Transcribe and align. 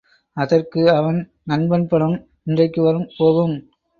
அதற்கு 0.37 0.91
அவன் 0.91 1.19
நண்பன் 1.43 1.87
பணம் 1.87 2.17
இன்றைக்கு 2.43 2.81
வரும் 2.81 3.07
போகும். 3.17 3.55